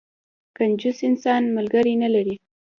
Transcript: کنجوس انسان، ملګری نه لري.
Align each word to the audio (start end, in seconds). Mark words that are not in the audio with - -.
کنجوس 0.55 0.97
انسان، 1.09 1.41
ملګری 1.57 1.93
نه 2.03 2.09
لري. 2.13 2.35